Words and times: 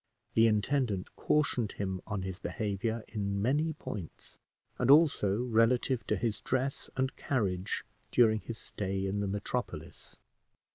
The 0.33 0.47
intendant 0.47 1.15
cautioned 1.15 1.73
him 1.73 2.01
on 2.07 2.23
his 2.23 2.39
behavior 2.39 3.03
in 3.07 3.39
many 3.39 3.73
points, 3.73 4.39
and 4.79 4.89
also 4.89 5.43
relative 5.43 6.07
to 6.07 6.15
his 6.15 6.41
dress 6.41 6.89
and 6.97 7.15
carriage 7.15 7.83
during 8.09 8.39
his 8.39 8.57
stay 8.57 9.05
in 9.05 9.19
the 9.19 9.27
metropolis. 9.27 10.15